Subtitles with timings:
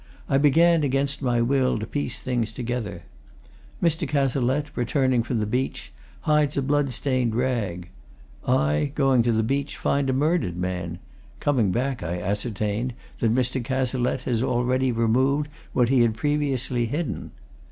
[0.27, 3.03] I began, against my will, to piece things together.
[3.83, 4.07] Mr.
[4.09, 7.87] Cazalette, returning from the beach, hides a blood stained rag
[8.43, 10.97] I, going to the beach, find a murdered man
[11.39, 13.63] coming back, I ascertain that Mr.
[13.63, 17.29] Cazalette has already removed what he had previously hidden.